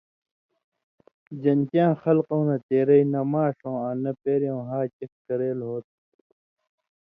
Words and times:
(جنتیاں 1.43 1.91
خلکؤں 2.01 2.43
نہ 2.47 2.57
تېرئ) 2.67 3.01
نہ 3.11 3.21
ماݜؤں 3.31 3.77
آں 3.85 3.95
نہ 4.03 4.11
پېریؤں 4.21 4.63
ہا 4.69 4.79
چک 4.97 5.11
کرېل 5.25 5.59
ہو 5.67 5.75
تُھو۔ 5.85 5.95